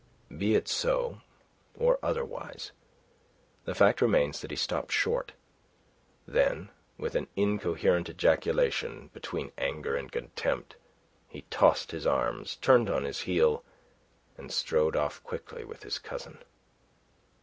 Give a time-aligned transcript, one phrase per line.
[0.35, 1.21] Be it so
[1.77, 2.71] or otherwise,
[3.65, 5.33] the fact remains that he stopped short;
[6.25, 10.75] then, with an incoherent ejaculation, between anger and contempt,
[11.27, 13.63] he tossed his arms, turned on his heel
[14.39, 16.39] and strode off quickly with his cousin.